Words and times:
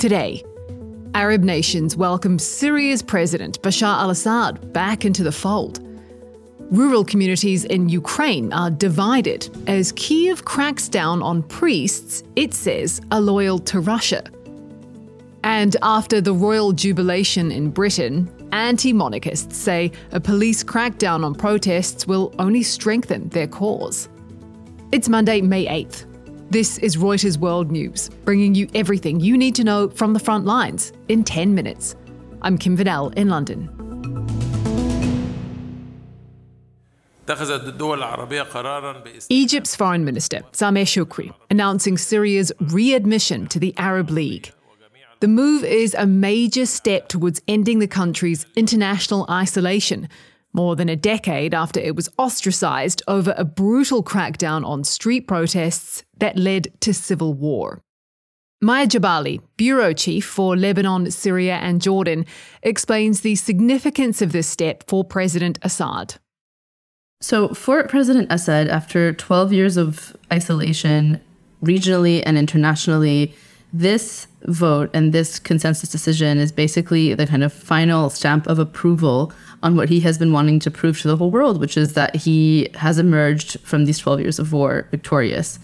Today, 0.00 0.42
Arab 1.12 1.42
nations 1.42 1.94
welcome 1.94 2.38
Syria's 2.38 3.02
president 3.02 3.60
Bashar 3.60 3.98
al 3.98 4.08
Assad 4.08 4.72
back 4.72 5.04
into 5.04 5.22
the 5.22 5.30
fold. 5.30 5.86
Rural 6.70 7.04
communities 7.04 7.66
in 7.66 7.90
Ukraine 7.90 8.50
are 8.54 8.70
divided 8.70 9.50
as 9.66 9.92
Kiev 9.92 10.46
cracks 10.46 10.88
down 10.88 11.20
on 11.22 11.42
priests 11.42 12.22
it 12.34 12.54
says 12.54 13.02
are 13.10 13.20
loyal 13.20 13.58
to 13.58 13.80
Russia. 13.80 14.24
And 15.44 15.76
after 15.82 16.22
the 16.22 16.32
royal 16.32 16.72
jubilation 16.72 17.52
in 17.52 17.68
Britain, 17.68 18.32
anti 18.52 18.94
monarchists 18.94 19.58
say 19.58 19.92
a 20.12 20.20
police 20.20 20.64
crackdown 20.64 21.26
on 21.26 21.34
protests 21.34 22.06
will 22.06 22.34
only 22.38 22.62
strengthen 22.62 23.28
their 23.28 23.48
cause. 23.48 24.08
It's 24.92 25.10
Monday, 25.10 25.42
May 25.42 25.66
8th. 25.66 26.09
This 26.50 26.78
is 26.78 26.96
Reuters 26.96 27.36
World 27.38 27.70
News, 27.70 28.10
bringing 28.24 28.56
you 28.56 28.68
everything 28.74 29.20
you 29.20 29.38
need 29.38 29.54
to 29.54 29.62
know 29.62 29.88
from 29.88 30.14
the 30.14 30.18
front 30.18 30.46
lines 30.46 30.92
in 31.06 31.22
10 31.22 31.54
minutes. 31.54 31.94
I'm 32.42 32.58
Kim 32.58 32.76
Vanel 32.76 33.14
in 33.14 33.28
London. 33.28 33.68
Egypt's 39.28 39.76
Foreign 39.76 40.04
Minister, 40.04 40.40
Sameh 40.50 40.82
Shoukry, 40.82 41.32
announcing 41.50 41.96
Syria's 41.96 42.50
readmission 42.58 43.46
to 43.46 43.60
the 43.60 43.72
Arab 43.76 44.10
League. 44.10 44.52
The 45.20 45.28
move 45.28 45.62
is 45.62 45.94
a 45.94 46.06
major 46.06 46.66
step 46.66 47.06
towards 47.06 47.40
ending 47.46 47.78
the 47.78 47.86
country's 47.86 48.44
international 48.56 49.24
isolation, 49.30 50.08
more 50.52 50.76
than 50.76 50.88
a 50.88 50.96
decade 50.96 51.54
after 51.54 51.80
it 51.80 51.96
was 51.96 52.08
ostracized 52.18 53.02
over 53.06 53.34
a 53.36 53.44
brutal 53.44 54.02
crackdown 54.02 54.64
on 54.64 54.84
street 54.84 55.28
protests 55.28 56.04
that 56.18 56.36
led 56.36 56.68
to 56.80 56.92
civil 56.92 57.34
war. 57.34 57.82
Maya 58.62 58.86
Gebeily, 58.86 59.40
bureau 59.56 59.94
chief 59.94 60.26
for 60.26 60.54
Lebanon, 60.54 61.10
Syria, 61.10 61.54
and 61.54 61.80
Jordan, 61.80 62.26
explains 62.62 63.22
the 63.22 63.34
significance 63.34 64.20
of 64.20 64.32
this 64.32 64.46
step 64.46 64.84
for 64.86 65.02
President 65.02 65.58
Assad. 65.62 66.16
So, 67.22 67.48
for 67.48 67.82
President 67.84 68.30
Assad, 68.30 68.68
after 68.68 69.12
12 69.14 69.52
years 69.52 69.76
of 69.78 70.14
isolation, 70.32 71.20
regionally 71.62 72.22
and 72.26 72.36
internationally, 72.36 73.34
this 73.72 74.26
vote 74.44 74.90
and 74.92 75.12
this 75.12 75.38
consensus 75.38 75.90
decision 75.90 76.38
is 76.38 76.50
basically 76.50 77.14
the 77.14 77.26
kind 77.26 77.44
of 77.44 77.52
final 77.52 78.10
stamp 78.10 78.46
of 78.46 78.58
approval 78.58 79.32
on 79.62 79.76
what 79.76 79.88
he 79.88 80.00
has 80.00 80.18
been 80.18 80.32
wanting 80.32 80.58
to 80.60 80.70
prove 80.70 81.00
to 81.00 81.08
the 81.08 81.16
whole 81.16 81.30
world, 81.30 81.60
which 81.60 81.76
is 81.76 81.92
that 81.94 82.16
he 82.16 82.68
has 82.74 82.98
emerged 82.98 83.60
from 83.60 83.84
these 83.84 83.98
12 83.98 84.20
years 84.20 84.38
of 84.38 84.52
war 84.52 84.86
victorious. 84.90 85.58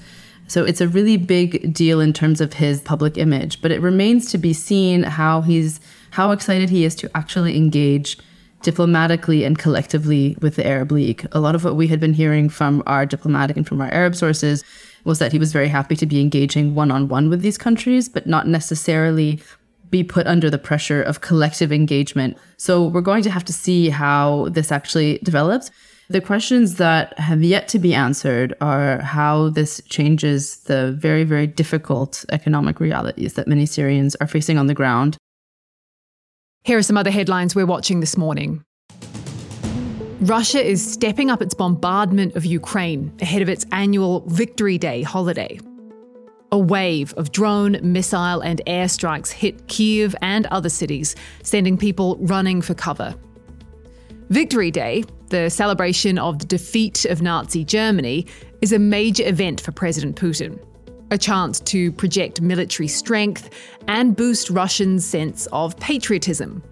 So 0.49 0.65
it's 0.65 0.81
a 0.81 0.89
really 0.89 1.17
big 1.17 1.73
deal 1.73 2.01
in 2.01 2.13
terms 2.13 2.41
of 2.41 2.55
his 2.55 2.81
public 2.81 3.19
image, 3.19 3.61
but 3.63 3.73
it 3.73 3.81
remains 3.81 4.31
to 4.31 4.39
be 4.39 4.53
seen 4.53 5.03
how 5.03 5.41
he's 5.41 5.81
how 6.11 6.31
excited 6.31 6.71
he 6.71 6.85
is 6.85 6.95
to 6.97 7.11
actually 7.15 7.57
engage 7.57 8.17
diplomatically 8.63 9.45
and 9.45 9.59
collectively 9.59 10.37
with 10.41 10.57
the 10.57 10.67
Arab 10.67 10.91
League. 10.93 11.27
A 11.33 11.41
lot 11.41 11.55
of 11.55 11.65
what 11.65 11.77
we 11.77 11.89
had 11.89 12.01
been 12.01 12.15
hearing 12.15 12.49
from 12.49 12.83
our 12.87 13.05
diplomatic 13.05 13.57
and 13.57 13.67
from 13.67 13.81
our 13.81 13.93
Arab 13.93 14.15
sources 14.15 14.65
was 15.05 15.19
that 15.19 15.31
he 15.31 15.39
was 15.39 15.53
very 15.53 15.69
happy 15.69 15.95
to 15.95 16.07
be 16.07 16.21
engaging 16.21 16.75
one 16.75 16.91
on 16.91 17.09
one 17.09 17.29
with 17.29 17.43
these 17.43 17.59
countries, 17.59 18.09
but 18.09 18.27
not 18.27 18.49
necessarily 18.49 19.41
be 19.91 20.05
put 20.05 20.27
under 20.27 20.51
the 20.51 20.59
pressure 20.59 21.03
of 21.03 21.20
collective 21.20 21.73
engagement. 21.73 22.37
So 22.56 22.87
we're 22.87 23.01
going 23.01 23.23
to 23.25 23.31
have 23.31 23.45
to 23.45 23.53
see 23.53 23.89
how 23.89 24.48
this 24.51 24.73
actually 24.73 25.19
develops. 25.19 25.70
The 26.09 26.20
questions 26.20 26.77
that 26.77 27.19
have 27.19 27.43
yet 27.43 27.67
to 27.69 27.78
be 27.78 27.93
answered 27.93 28.55
are 28.61 29.01
how 29.01 29.48
this 29.48 29.83
changes 29.89 30.59
the 30.61 30.93
very, 30.93 31.25
very 31.25 31.47
difficult 31.47 32.25
economic 32.31 32.78
realities 32.78 33.34
that 33.34 33.48
many 33.48 33.67
Syrians 33.67 34.15
are 34.17 34.27
facing 34.27 34.56
on 34.56 34.69
the 34.69 34.75
ground 34.75 35.19
here 36.67 36.78
are 36.78 36.83
some 36.83 36.97
other 36.97 37.12
headlines 37.12 37.55
we're 37.55 37.65
watching 37.65 38.00
this 38.00 38.17
morning. 38.17 38.65
Russia 40.21 40.61
is 40.61 40.84
stepping 40.84 41.31
up 41.31 41.41
its 41.41 41.55
bombardment 41.55 42.34
of 42.34 42.44
Ukraine 42.44 43.12
ahead 43.22 43.41
of 43.41 43.49
its 43.49 43.65
annual 43.71 44.25
Victory 44.27 44.77
Day 44.77 45.03
holiday. 45.03 45.61
A 46.53 46.59
wave 46.59 47.12
of 47.15 47.33
drone, 47.33 47.79
missile, 47.83 48.41
and 48.41 48.62
airstrikes 48.67 49.31
hit 49.31 49.67
Kiev 49.67 50.15
and 50.23 50.47
other 50.47 50.69
cities, 50.69 51.17
sending 51.43 51.77
people 51.77 52.17
running 52.21 52.62
for 52.62 52.75
cover. 52.75 53.15
Victory 54.29 54.71
Day, 54.71 55.05
the 55.29 55.51
celebration 55.51 56.19
of 56.19 56.39
the 56.39 56.47
defeat 56.47 57.05
of 57.05 57.23
Nazi 57.23 57.65
Germany, 57.65 58.27
is 58.61 58.73
a 58.73 58.79
major 58.79 59.27
event 59.27 59.61
for 59.61 59.73
President 59.73 60.17
Putin 60.17 60.59
a 61.11 61.19
chance 61.19 61.61
to 61.61 61.93
project 61.93 62.41
military 62.41 62.89
strength 62.89 63.51
and 63.89 64.17
boost 64.17 64.51
Russians' 64.51 65.06
sense 65.06 65.47
of 65.53 65.79
patriotism. 65.79 66.62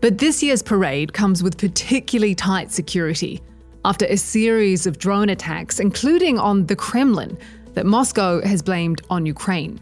But 0.00 0.18
this 0.18 0.42
year's 0.42 0.62
parade 0.62 1.12
comes 1.12 1.42
with 1.42 1.58
particularly 1.58 2.34
tight 2.34 2.72
security 2.72 3.40
after 3.84 4.06
a 4.06 4.16
series 4.16 4.86
of 4.86 4.98
drone 4.98 5.28
attacks, 5.28 5.80
including 5.80 6.38
on 6.38 6.66
the 6.66 6.76
Kremlin, 6.76 7.36
that 7.74 7.86
Moscow 7.86 8.40
has 8.42 8.62
blamed 8.62 9.00
on 9.10 9.26
Ukraine. 9.26 9.80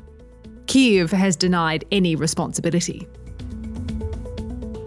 Kiev 0.67 1.11
has 1.11 1.37
denied 1.37 1.85
any 1.91 2.15
responsibility. 2.15 3.09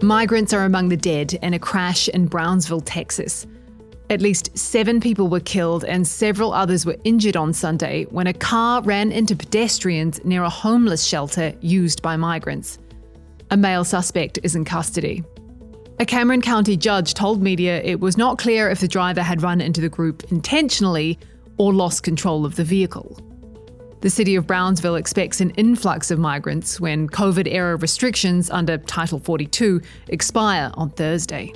Migrants 0.02 0.52
are 0.52 0.64
among 0.64 0.88
the 0.88 0.96
dead 0.96 1.34
in 1.34 1.54
a 1.54 1.58
crash 1.58 2.08
in 2.08 2.26
Brownsville, 2.26 2.80
Texas. 2.82 3.46
At 4.10 4.20
least 4.20 4.56
seven 4.56 5.00
people 5.00 5.28
were 5.28 5.40
killed 5.40 5.84
and 5.84 6.06
several 6.06 6.52
others 6.52 6.84
were 6.84 6.96
injured 7.04 7.36
on 7.36 7.54
Sunday 7.54 8.04
when 8.10 8.26
a 8.26 8.34
car 8.34 8.82
ran 8.82 9.10
into 9.12 9.34
pedestrians 9.34 10.22
near 10.24 10.42
a 10.42 10.50
homeless 10.50 11.04
shelter 11.04 11.54
used 11.60 12.02
by 12.02 12.16
migrants. 12.16 12.78
A 13.50 13.56
male 13.56 13.84
suspect 13.84 14.38
is 14.42 14.54
in 14.54 14.64
custody. 14.64 15.24
A 16.00 16.04
Cameron 16.04 16.42
County 16.42 16.76
judge 16.76 17.14
told 17.14 17.42
media 17.42 17.80
it 17.82 18.00
was 18.00 18.16
not 18.18 18.36
clear 18.36 18.68
if 18.68 18.80
the 18.80 18.88
driver 18.88 19.22
had 19.22 19.42
run 19.42 19.60
into 19.60 19.80
the 19.80 19.88
group 19.88 20.24
intentionally 20.32 21.18
or 21.56 21.72
lost 21.72 22.02
control 22.02 22.44
of 22.44 22.56
the 22.56 22.64
vehicle. 22.64 23.18
The 24.00 24.10
city 24.10 24.36
of 24.36 24.46
Brownsville 24.46 24.96
expects 24.96 25.40
an 25.40 25.50
influx 25.50 26.10
of 26.10 26.18
migrants 26.18 26.78
when 26.78 27.08
COVID 27.08 27.50
era 27.50 27.76
restrictions 27.76 28.50
under 28.50 28.76
Title 28.76 29.18
42 29.18 29.80
expire 30.08 30.70
on 30.74 30.90
Thursday. 30.90 31.54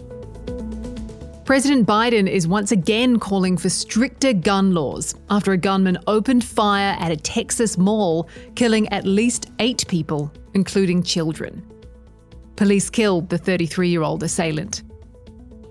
President 1.45 1.87
Biden 1.87 2.29
is 2.29 2.47
once 2.47 2.73
again 2.73 3.19
calling 3.19 3.57
for 3.57 3.69
stricter 3.69 4.33
gun 4.33 4.75
laws 4.75 5.15
after 5.31 5.53
a 5.53 5.57
gunman 5.57 5.99
opened 6.07 6.45
fire 6.45 6.97
at 6.99 7.11
a 7.11 7.17
Texas 7.17 7.79
mall, 7.79 8.29
killing 8.55 8.89
at 8.89 9.07
least 9.07 9.51
eight 9.59 9.87
people, 9.89 10.33
including 10.55 11.03
children. 11.03 11.63
Police 12.57 12.91
killed 12.91 13.29
the 13.29 13.39
33 13.39 13.89
year 13.89 14.03
old 14.03 14.23
assailant. 14.23 14.83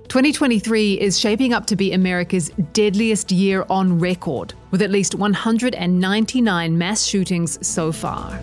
2023 0.09 0.93
is 0.93 1.19
shaping 1.19 1.51
up 1.53 1.65
to 1.65 1.75
be 1.75 1.91
America's 1.91 2.49
deadliest 2.71 3.29
year 3.29 3.65
on 3.69 3.99
record, 3.99 4.53
with 4.71 4.81
at 4.81 4.89
least 4.89 5.15
199 5.15 6.77
mass 6.77 7.03
shootings 7.03 7.67
so 7.67 7.91
far. 7.91 8.39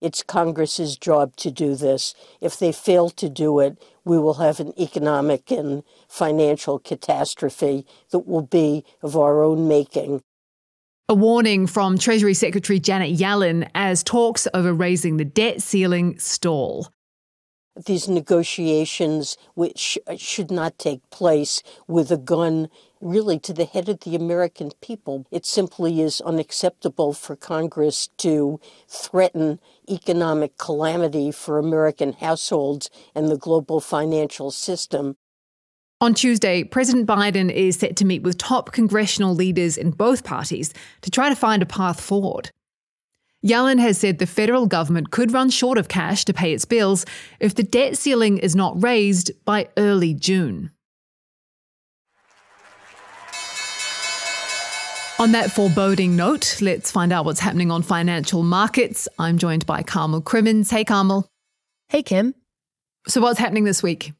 It's 0.00 0.24
Congress's 0.24 0.96
job 0.96 1.36
to 1.36 1.52
do 1.52 1.76
this. 1.76 2.12
If 2.40 2.58
they 2.58 2.72
fail 2.72 3.08
to 3.10 3.28
do 3.28 3.60
it, 3.60 3.80
we 4.04 4.18
will 4.18 4.34
have 4.34 4.58
an 4.58 4.72
economic 4.76 5.52
and 5.52 5.84
financial 6.08 6.80
catastrophe 6.80 7.86
that 8.10 8.26
will 8.26 8.42
be 8.42 8.84
of 9.00 9.16
our 9.16 9.44
own 9.44 9.68
making. 9.68 10.22
A 11.08 11.14
warning 11.14 11.68
from 11.68 11.98
Treasury 11.98 12.34
Secretary 12.34 12.80
Janet 12.80 13.16
Yellen 13.16 13.70
as 13.76 14.02
talks 14.02 14.48
over 14.52 14.72
raising 14.72 15.18
the 15.18 15.24
debt 15.24 15.62
ceiling 15.62 16.18
stall. 16.18 16.88
These 17.74 18.08
negotiations, 18.08 19.38
which 19.54 19.98
uh, 20.06 20.16
should 20.16 20.50
not 20.50 20.78
take 20.78 21.08
place 21.10 21.62
with 21.88 22.10
a 22.10 22.18
gun 22.18 22.68
really 23.00 23.38
to 23.40 23.52
the 23.52 23.64
head 23.64 23.88
of 23.88 24.00
the 24.00 24.14
American 24.14 24.72
people. 24.80 25.26
It 25.30 25.46
simply 25.46 26.00
is 26.02 26.20
unacceptable 26.20 27.14
for 27.14 27.34
Congress 27.34 28.08
to 28.18 28.60
threaten 28.88 29.58
economic 29.90 30.58
calamity 30.58 31.32
for 31.32 31.58
American 31.58 32.12
households 32.12 32.90
and 33.14 33.28
the 33.28 33.38
global 33.38 33.80
financial 33.80 34.50
system. 34.50 35.16
On 36.02 36.14
Tuesday, 36.14 36.64
President 36.64 37.06
Biden 37.06 37.50
is 37.50 37.76
set 37.76 37.96
to 37.96 38.04
meet 38.04 38.22
with 38.22 38.36
top 38.36 38.72
congressional 38.72 39.34
leaders 39.34 39.76
in 39.76 39.92
both 39.92 40.24
parties 40.24 40.74
to 41.02 41.10
try 41.10 41.28
to 41.28 41.36
find 41.36 41.62
a 41.62 41.66
path 41.66 42.00
forward. 42.00 42.50
Yellen 43.44 43.80
has 43.80 43.98
said 43.98 44.18
the 44.18 44.26
federal 44.26 44.66
government 44.66 45.10
could 45.10 45.32
run 45.32 45.50
short 45.50 45.76
of 45.76 45.88
cash 45.88 46.24
to 46.24 46.32
pay 46.32 46.52
its 46.52 46.64
bills 46.64 47.04
if 47.40 47.54
the 47.54 47.62
debt 47.64 47.98
ceiling 47.98 48.38
is 48.38 48.54
not 48.54 48.80
raised 48.82 49.32
by 49.44 49.68
early 49.76 50.14
June. 50.14 50.70
On 55.18 55.32
that 55.32 55.52
foreboding 55.52 56.16
note, 56.16 56.60
let's 56.60 56.90
find 56.90 57.12
out 57.12 57.24
what's 57.24 57.38
happening 57.38 57.70
on 57.70 57.82
financial 57.82 58.42
markets. 58.42 59.08
I'm 59.18 59.38
joined 59.38 59.66
by 59.66 59.82
Carmel 59.82 60.20
Crimmins. 60.20 60.70
Hey, 60.70 60.84
Carmel. 60.84 61.28
Hey, 61.88 62.02
Kim. 62.02 62.34
So, 63.06 63.20
what's 63.20 63.38
happening 63.38 63.64
this 63.64 63.82
week? 63.82 64.12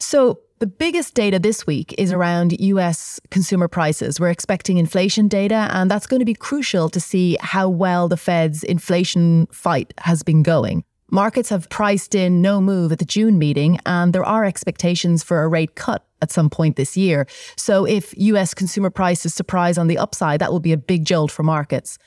So, 0.00 0.40
The 0.62 0.68
biggest 0.68 1.14
data 1.14 1.40
this 1.40 1.66
week 1.66 1.92
is 1.98 2.12
around 2.12 2.52
US 2.60 3.18
consumer 3.32 3.66
prices. 3.66 4.20
We're 4.20 4.30
expecting 4.30 4.76
inflation 4.76 5.26
data, 5.26 5.66
and 5.72 5.90
that's 5.90 6.06
going 6.06 6.20
to 6.20 6.24
be 6.24 6.34
crucial 6.34 6.88
to 6.90 7.00
see 7.00 7.36
how 7.40 7.68
well 7.68 8.06
the 8.06 8.16
Fed's 8.16 8.62
inflation 8.62 9.48
fight 9.50 9.92
has 9.98 10.22
been 10.22 10.44
going. 10.44 10.84
Markets 11.10 11.48
have 11.48 11.68
priced 11.68 12.14
in 12.14 12.40
no 12.40 12.60
move 12.60 12.92
at 12.92 13.00
the 13.00 13.04
June 13.04 13.40
meeting, 13.40 13.80
and 13.86 14.12
there 14.12 14.24
are 14.24 14.44
expectations 14.44 15.24
for 15.24 15.42
a 15.42 15.48
rate 15.48 15.74
cut 15.74 16.06
at 16.20 16.30
some 16.30 16.48
point 16.48 16.76
this 16.76 16.96
year. 16.96 17.26
So, 17.56 17.84
if 17.84 18.14
US 18.16 18.54
consumer 18.54 18.90
prices 18.90 19.34
surprise 19.34 19.76
on 19.78 19.88
the 19.88 19.98
upside, 19.98 20.38
that 20.38 20.52
will 20.52 20.60
be 20.60 20.72
a 20.72 20.76
big 20.76 21.04
jolt 21.04 21.32
for 21.32 21.42
markets. 21.42 21.98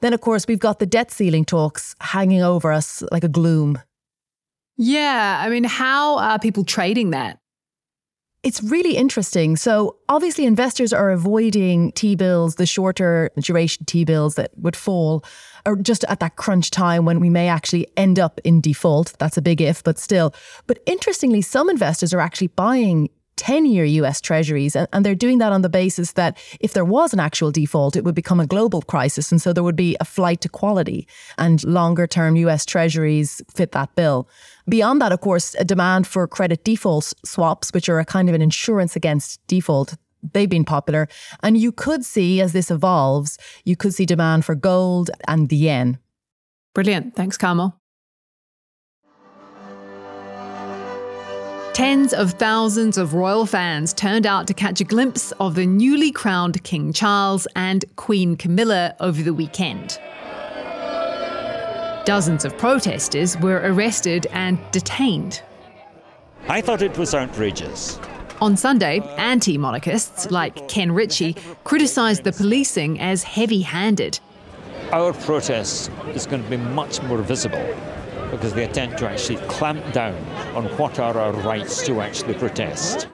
Then, 0.00 0.14
of 0.14 0.22
course, 0.22 0.46
we've 0.48 0.58
got 0.58 0.78
the 0.78 0.86
debt 0.86 1.10
ceiling 1.10 1.44
talks 1.44 1.94
hanging 2.00 2.40
over 2.40 2.72
us 2.72 3.02
like 3.12 3.24
a 3.24 3.28
gloom. 3.28 3.82
Yeah, 4.78 5.42
I 5.44 5.50
mean, 5.50 5.64
how 5.64 6.16
are 6.16 6.38
people 6.38 6.64
trading 6.64 7.10
that? 7.10 7.38
It's 8.44 8.62
really 8.62 8.96
interesting. 8.96 9.56
So, 9.56 9.96
obviously, 10.08 10.46
investors 10.46 10.92
are 10.92 11.10
avoiding 11.10 11.90
T 11.92 12.14
bills, 12.14 12.54
the 12.54 12.66
shorter 12.66 13.30
duration 13.40 13.84
T 13.84 14.04
bills 14.04 14.36
that 14.36 14.52
would 14.56 14.76
fall, 14.76 15.24
or 15.66 15.74
just 15.74 16.04
at 16.04 16.20
that 16.20 16.36
crunch 16.36 16.70
time 16.70 17.04
when 17.04 17.18
we 17.18 17.30
may 17.30 17.48
actually 17.48 17.88
end 17.96 18.20
up 18.20 18.40
in 18.44 18.60
default. 18.60 19.14
That's 19.18 19.36
a 19.36 19.42
big 19.42 19.60
if, 19.60 19.82
but 19.82 19.98
still. 19.98 20.32
But 20.68 20.78
interestingly, 20.86 21.42
some 21.42 21.68
investors 21.68 22.14
are 22.14 22.20
actually 22.20 22.46
buying 22.48 23.10
10 23.38 23.64
year 23.64 23.84
US 23.84 24.20
treasuries. 24.20 24.76
And, 24.76 24.86
and, 24.92 25.06
they're 25.06 25.14
doing 25.14 25.38
that 25.38 25.52
on 25.52 25.62
the 25.62 25.68
basis 25.68 26.12
that 26.12 26.36
if 26.60 26.74
there 26.74 26.84
was 26.84 27.12
an 27.14 27.20
actual 27.20 27.50
default, 27.50 27.96
it 27.96 28.04
would 28.04 28.14
become 28.14 28.40
a 28.40 28.46
global 28.46 28.82
crisis. 28.82 29.32
And 29.32 29.40
so 29.40 29.52
there 29.52 29.62
would 29.62 29.76
be 29.76 29.96
a 30.00 30.04
flight 30.04 30.40
to 30.42 30.48
quality, 30.48 31.06
and 31.38 31.64
longer 31.64 32.06
term 32.06 32.36
US 32.36 32.66
treasuries 32.66 33.40
fit 33.48 33.72
that 33.72 33.94
bill. 33.94 34.28
Beyond 34.68 35.00
that, 35.00 35.12
of 35.12 35.20
course, 35.20 35.54
a 35.58 35.64
demand 35.64 36.06
for 36.06 36.26
credit 36.26 36.64
default 36.64 37.14
swaps, 37.24 37.72
which 37.72 37.88
are 37.88 38.00
a 38.00 38.04
kind 38.04 38.28
of 38.28 38.34
an 38.34 38.42
insurance 38.42 38.96
against 38.96 39.40
default. 39.46 39.94
They've 40.32 40.50
been 40.50 40.64
popular. 40.64 41.08
And 41.42 41.56
you 41.56 41.72
could 41.72 42.04
see, 42.04 42.40
as 42.40 42.52
this 42.52 42.70
evolves, 42.70 43.38
you 43.64 43.76
could 43.76 43.94
see 43.94 44.04
demand 44.04 44.44
for 44.44 44.54
gold 44.54 45.10
and 45.26 45.48
the 45.48 45.56
yen. 45.56 45.98
Brilliant. 46.74 47.14
Thanks, 47.14 47.38
Carmel. 47.38 47.78
Tens 51.78 52.12
of 52.12 52.32
thousands 52.32 52.98
of 52.98 53.14
royal 53.14 53.46
fans 53.46 53.92
turned 53.92 54.26
out 54.26 54.48
to 54.48 54.52
catch 54.52 54.80
a 54.80 54.84
glimpse 54.84 55.30
of 55.38 55.54
the 55.54 55.64
newly 55.64 56.10
crowned 56.10 56.60
King 56.64 56.92
Charles 56.92 57.46
and 57.54 57.84
Queen 57.94 58.34
Camilla 58.34 58.96
over 58.98 59.22
the 59.22 59.32
weekend. 59.32 60.00
Dozens 62.04 62.44
of 62.44 62.58
protesters 62.58 63.38
were 63.38 63.60
arrested 63.62 64.26
and 64.32 64.58
detained. 64.72 65.40
I 66.48 66.62
thought 66.62 66.82
it 66.82 66.98
was 66.98 67.14
outrageous. 67.14 68.00
On 68.40 68.56
Sunday, 68.56 68.98
anti 69.16 69.56
monarchists 69.56 70.32
like 70.32 70.66
Ken 70.66 70.90
Ritchie 70.90 71.36
criticised 71.62 72.24
the 72.24 72.32
policing 72.32 72.98
as 72.98 73.22
heavy 73.22 73.60
handed. 73.60 74.18
Our 74.90 75.12
protest 75.12 75.92
is 76.12 76.26
going 76.26 76.42
to 76.42 76.50
be 76.50 76.56
much 76.56 77.00
more 77.04 77.18
visible 77.18 77.72
because 78.30 78.52
they 78.54 78.64
attempt 78.64 78.98
to 78.98 79.08
actually 79.08 79.36
clamp 79.48 79.92
down 79.92 80.14
on 80.54 80.64
what 80.76 80.98
are 80.98 81.18
our 81.18 81.32
rights 81.32 81.84
to 81.86 82.00
actually 82.00 82.34
protest. 82.34 83.08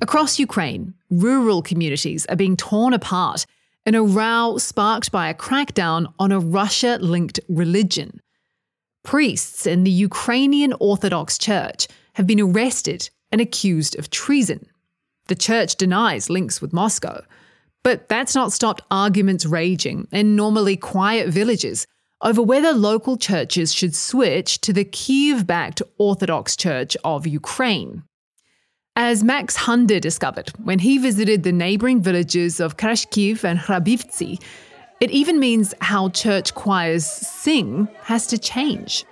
Across 0.00 0.38
Ukraine, 0.38 0.94
rural 1.10 1.60
communities 1.60 2.24
are 2.26 2.36
being 2.36 2.56
torn 2.56 2.94
apart 2.94 3.44
in 3.84 3.94
a 3.94 4.02
row 4.02 4.56
sparked 4.58 5.12
by 5.12 5.28
a 5.28 5.34
crackdown 5.34 6.12
on 6.18 6.32
a 6.32 6.40
Russia 6.40 6.98
linked 7.00 7.40
religion. 7.48 8.20
Priests 9.04 9.66
in 9.66 9.84
the 9.84 9.90
Ukrainian 9.90 10.74
Orthodox 10.80 11.38
Church 11.38 11.88
have 12.14 12.26
been 12.26 12.40
arrested 12.40 13.10
and 13.30 13.40
accused 13.40 13.98
of 13.98 14.10
treason. 14.10 14.66
The 15.28 15.34
church 15.34 15.76
denies 15.76 16.30
links 16.30 16.60
with 16.60 16.72
Moscow, 16.72 17.22
but 17.82 18.08
that's 18.08 18.34
not 18.34 18.52
stopped 18.52 18.82
arguments 18.90 19.46
raging 19.46 20.08
in 20.12 20.36
normally 20.36 20.76
quiet 20.76 21.28
villages 21.28 21.86
over 22.20 22.42
whether 22.42 22.72
local 22.72 23.16
churches 23.16 23.72
should 23.72 23.94
switch 23.94 24.60
to 24.60 24.72
the 24.72 24.84
Kiev 24.84 25.46
backed 25.46 25.82
Orthodox 25.98 26.56
Church 26.56 26.96
of 27.04 27.26
Ukraine. 27.26 28.02
As 28.96 29.22
Max 29.22 29.54
Hunder 29.54 30.00
discovered 30.00 30.50
when 30.64 30.80
he 30.80 30.98
visited 30.98 31.44
the 31.44 31.52
neighboring 31.52 32.02
villages 32.02 32.58
of 32.58 32.76
Krashkiv 32.76 33.44
and 33.44 33.58
Hrabivtsi, 33.58 34.42
it 35.00 35.12
even 35.12 35.38
means 35.38 35.72
how 35.80 36.08
church 36.08 36.54
choirs 36.54 37.06
sing 37.06 37.86
has 38.02 38.26
to 38.26 38.38
change. 38.38 39.04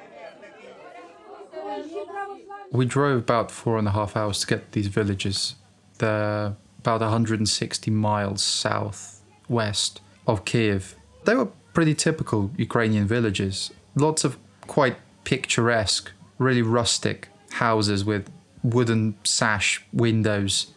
We 2.72 2.84
drove 2.84 3.18
about 3.18 3.52
four 3.52 3.78
and 3.78 3.86
a 3.86 3.92
half 3.92 4.16
hours 4.16 4.40
to 4.40 4.46
get 4.48 4.72
these 4.72 4.88
villages. 4.88 5.54
They're 5.98 6.56
about 6.86 7.00
160 7.00 7.90
miles 7.90 8.42
southwest 8.42 10.00
of 10.26 10.44
Kiev. 10.44 10.94
They 11.24 11.34
were 11.34 11.48
pretty 11.74 11.94
typical 11.94 12.52
Ukrainian 12.56 13.06
villages. 13.06 13.72
Lots 13.96 14.22
of 14.22 14.38
quite 14.68 14.96
picturesque, 15.24 16.12
really 16.38 16.62
rustic 16.62 17.28
houses 17.50 18.04
with 18.04 18.30
wooden 18.62 19.16
sash 19.24 19.84
windows. 19.92 20.68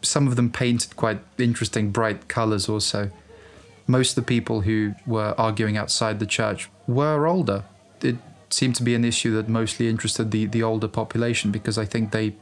Some 0.00 0.26
of 0.26 0.36
them 0.36 0.50
painted 0.50 0.96
quite 0.96 1.20
interesting, 1.36 1.90
bright 1.90 2.28
colours 2.28 2.66
also. 2.68 3.10
Most 3.86 4.10
of 4.12 4.24
the 4.24 4.28
people 4.34 4.62
who 4.62 4.94
were 5.06 5.34
arguing 5.36 5.76
outside 5.76 6.18
the 6.18 6.26
church 6.26 6.70
were 6.86 7.26
older. 7.26 7.64
It 8.02 8.16
seemed 8.48 8.76
to 8.76 8.82
be 8.82 8.94
an 8.94 9.04
issue 9.04 9.34
that 9.34 9.48
mostly 9.48 9.88
interested 9.88 10.30
the, 10.30 10.46
the 10.46 10.62
older 10.62 10.88
population 10.88 11.50
because 11.50 11.76
I 11.76 11.84
think 11.84 12.12
they 12.12 12.36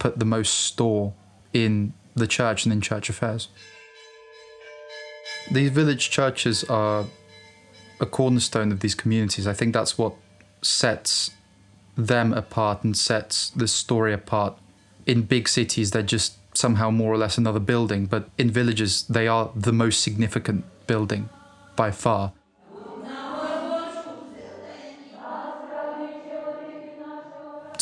put 0.00 0.18
the 0.18 0.24
most 0.24 0.54
store 0.54 1.14
in 1.52 1.94
the 2.14 2.26
church 2.26 2.64
and 2.64 2.72
in 2.72 2.80
church 2.80 3.08
affairs. 3.08 3.48
These 5.50 5.70
village 5.70 6.10
churches 6.10 6.64
are 6.64 7.04
a 8.00 8.06
cornerstone 8.06 8.72
of 8.72 8.80
these 8.80 8.94
communities. 8.94 9.46
I 9.46 9.52
think 9.52 9.74
that's 9.74 9.98
what 9.98 10.14
sets 10.62 11.30
them 11.96 12.32
apart 12.32 12.82
and 12.84 12.96
sets 12.96 13.50
the 13.50 13.68
story 13.68 14.12
apart. 14.12 14.58
In 15.06 15.22
big 15.22 15.48
cities, 15.48 15.90
they're 15.90 16.02
just 16.02 16.34
somehow 16.56 16.90
more 16.90 17.12
or 17.12 17.18
less 17.18 17.36
another 17.36 17.60
building, 17.60 18.06
but 18.06 18.28
in 18.38 18.50
villages, 18.50 19.04
they 19.08 19.28
are 19.28 19.50
the 19.54 19.72
most 19.72 20.00
significant 20.02 20.64
building 20.86 21.28
by 21.76 21.90
far. 21.90 22.32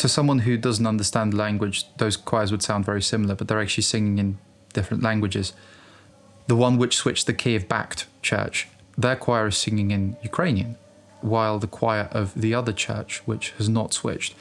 To 0.03 0.09
someone 0.09 0.39
who 0.39 0.57
doesn't 0.57 0.85
understand 0.85 1.33
language, 1.33 1.85
those 1.95 2.17
choirs 2.17 2.51
would 2.51 2.61
sound 2.61 2.83
very 2.83 3.01
similar, 3.01 3.35
but 3.35 3.47
they're 3.47 3.61
actually 3.61 3.83
singing 3.83 4.17
in 4.17 4.37
different 4.73 5.01
languages. 5.01 5.53
The 6.47 6.57
one 6.57 6.77
which 6.77 6.97
switched 6.97 7.25
the 7.25 7.33
Kiev 7.33 7.69
backed 7.69 8.07
church, 8.21 8.67
their 8.97 9.15
choir 9.15 9.47
is 9.47 9.55
singing 9.55 9.91
in 9.91 10.17
Ukrainian, 10.21 10.75
while 11.21 11.57
the 11.57 11.67
choir 11.67 12.09
of 12.11 12.33
the 12.35 12.53
other 12.53 12.73
church, 12.73 13.21
which 13.25 13.51
has 13.51 13.69
not 13.69 13.93
switched, 13.93 14.35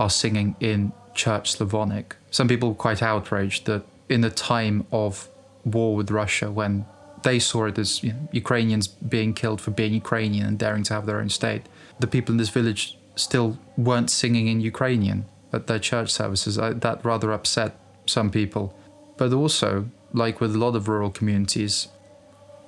are 0.00 0.10
singing 0.10 0.56
in 0.58 0.90
Church 1.14 1.52
Slavonic. 1.52 2.16
Some 2.32 2.48
people 2.48 2.70
were 2.70 2.74
quite 2.74 3.00
outraged 3.00 3.66
that 3.66 3.84
in 4.08 4.22
the 4.22 4.30
time 4.30 4.84
of 4.90 5.28
war 5.64 5.94
with 5.94 6.10
Russia, 6.10 6.50
when 6.50 6.86
they 7.22 7.38
saw 7.38 7.66
it 7.66 7.78
as 7.78 8.02
you 8.02 8.14
know, 8.14 8.28
Ukrainians 8.32 8.88
being 8.88 9.32
killed 9.32 9.60
for 9.60 9.70
being 9.70 9.94
Ukrainian 9.94 10.44
and 10.48 10.58
daring 10.58 10.82
to 10.88 10.94
have 10.94 11.06
their 11.06 11.20
own 11.20 11.28
state, 11.28 11.62
the 12.00 12.08
people 12.08 12.32
in 12.32 12.38
this 12.38 12.48
village 12.48 12.97
still 13.18 13.58
weren't 13.76 14.10
singing 14.10 14.46
in 14.48 14.60
Ukrainian 14.60 15.26
at 15.52 15.66
their 15.66 15.78
church 15.78 16.10
services. 16.10 16.58
I, 16.58 16.72
that 16.72 17.04
rather 17.04 17.32
upset 17.32 17.78
some 18.06 18.30
people. 18.30 18.74
But 19.16 19.32
also, 19.32 19.88
like 20.12 20.40
with 20.40 20.54
a 20.54 20.58
lot 20.58 20.76
of 20.76 20.88
rural 20.88 21.10
communities, 21.10 21.88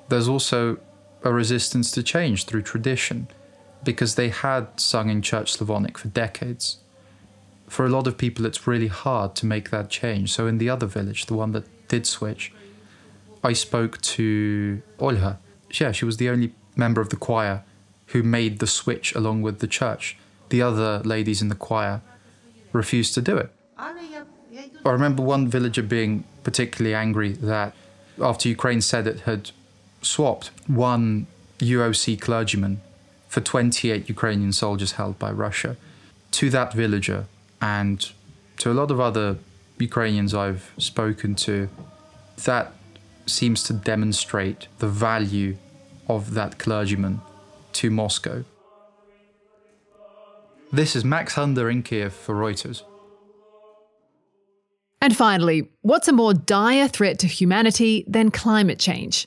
there's 0.08 0.28
also 0.28 0.78
a 1.22 1.32
resistance 1.32 1.90
to 1.92 2.02
change 2.02 2.44
through 2.44 2.62
tradition 2.62 3.28
because 3.84 4.14
they 4.14 4.28
had 4.28 4.78
sung 4.78 5.08
in 5.08 5.22
Church 5.22 5.52
Slavonic 5.52 5.96
for 5.96 6.08
decades. 6.08 6.78
For 7.68 7.86
a 7.86 7.88
lot 7.88 8.06
of 8.06 8.18
people, 8.18 8.44
it's 8.44 8.66
really 8.66 8.88
hard 8.88 9.34
to 9.36 9.46
make 9.46 9.70
that 9.70 9.88
change. 9.88 10.32
So, 10.32 10.46
in 10.46 10.58
the 10.58 10.68
other 10.68 10.86
village, 10.86 11.26
the 11.26 11.34
one 11.34 11.52
that 11.52 11.64
did 11.88 12.06
switch, 12.06 12.52
I 13.44 13.52
spoke 13.52 14.00
to 14.02 14.82
Olha. 14.98 15.38
Yeah, 15.80 15.92
she 15.92 16.04
was 16.04 16.16
the 16.16 16.28
only 16.28 16.52
member 16.76 17.00
of 17.00 17.10
the 17.10 17.16
choir 17.16 17.62
who 18.06 18.22
made 18.22 18.58
the 18.58 18.66
switch 18.66 19.14
along 19.14 19.42
with 19.42 19.60
the 19.60 19.68
church 19.68 20.18
the 20.50 20.62
other 20.62 21.00
ladies 21.00 21.40
in 21.42 21.48
the 21.48 21.54
choir 21.54 22.02
refused 22.72 23.14
to 23.14 23.22
do 23.22 23.36
it. 23.36 23.50
I 24.84 24.90
remember 24.90 25.22
one 25.22 25.48
villager 25.48 25.82
being 25.82 26.24
particularly 26.42 26.94
angry 26.94 27.32
that 27.32 27.74
after 28.20 28.48
Ukraine 28.48 28.80
said 28.80 29.06
it 29.06 29.20
had 29.20 29.50
swapped 30.02 30.50
one 30.66 31.26
UOC 31.58 32.20
clergyman 32.20 32.80
for 33.28 33.40
28 33.40 34.08
Ukrainian 34.08 34.52
soldiers 34.52 34.92
held 34.92 35.18
by 35.18 35.30
Russia 35.30 35.76
to 36.32 36.50
that 36.50 36.72
villager 36.72 37.26
and 37.60 38.10
to 38.58 38.70
a 38.70 38.74
lot 38.74 38.90
of 38.90 39.00
other 39.00 39.38
Ukrainians 39.78 40.34
I've 40.34 40.72
spoken 40.78 41.34
to, 41.46 41.68
that 42.44 42.72
seems 43.26 43.62
to 43.64 43.72
demonstrate 43.72 44.68
the 44.78 44.88
value 44.88 45.56
of 46.08 46.34
that 46.34 46.58
clergyman 46.58 47.20
to 47.74 47.90
Moscow. 47.90 48.44
This 50.72 50.94
is 50.94 51.04
Max 51.04 51.34
Hunder 51.34 51.68
in 51.68 51.82
Kiev 51.82 52.12
for 52.12 52.32
Reuters. 52.32 52.84
And 55.02 55.16
finally, 55.16 55.68
what's 55.82 56.06
a 56.06 56.12
more 56.12 56.32
dire 56.32 56.86
threat 56.86 57.18
to 57.20 57.26
humanity 57.26 58.04
than 58.06 58.30
climate 58.30 58.78
change? 58.78 59.26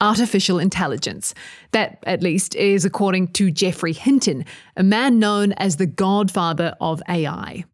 Artificial 0.00 0.58
intelligence. 0.58 1.34
That, 1.72 1.98
at 2.06 2.22
least, 2.22 2.54
is 2.54 2.86
according 2.86 3.28
to 3.34 3.50
Geoffrey 3.50 3.92
Hinton, 3.92 4.46
a 4.78 4.82
man 4.82 5.18
known 5.18 5.52
as 5.54 5.76
the 5.76 5.86
godfather 5.86 6.74
of 6.80 7.02
AI. 7.06 7.66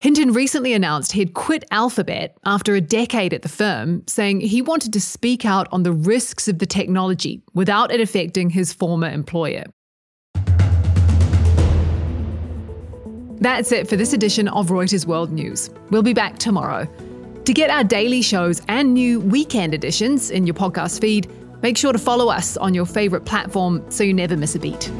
Hinton 0.00 0.34
recently 0.34 0.74
announced 0.74 1.12
he'd 1.12 1.32
quit 1.32 1.64
Alphabet 1.70 2.36
after 2.44 2.74
a 2.74 2.82
decade 2.82 3.32
at 3.32 3.40
the 3.40 3.48
firm, 3.48 4.02
saying 4.06 4.42
he 4.42 4.60
wanted 4.60 4.92
to 4.92 5.00
speak 5.00 5.46
out 5.46 5.68
on 5.72 5.84
the 5.84 5.92
risks 5.92 6.48
of 6.48 6.58
the 6.58 6.66
technology 6.66 7.42
without 7.54 7.90
it 7.90 8.02
affecting 8.02 8.50
his 8.50 8.74
former 8.74 9.08
employer. 9.08 9.64
That's 13.44 13.72
it 13.72 13.88
for 13.88 13.96
this 13.96 14.14
edition 14.14 14.48
of 14.48 14.68
Reuters 14.68 15.04
World 15.04 15.30
News. 15.30 15.68
We'll 15.90 16.02
be 16.02 16.14
back 16.14 16.38
tomorrow. 16.38 16.88
To 17.44 17.52
get 17.52 17.68
our 17.68 17.84
daily 17.84 18.22
shows 18.22 18.62
and 18.68 18.94
new 18.94 19.20
weekend 19.20 19.74
editions 19.74 20.30
in 20.30 20.46
your 20.46 20.54
podcast 20.54 20.98
feed, 20.98 21.30
make 21.60 21.76
sure 21.76 21.92
to 21.92 21.98
follow 21.98 22.30
us 22.30 22.56
on 22.56 22.72
your 22.72 22.86
favourite 22.86 23.26
platform 23.26 23.84
so 23.90 24.02
you 24.02 24.14
never 24.14 24.34
miss 24.34 24.54
a 24.54 24.58
beat. 24.58 24.90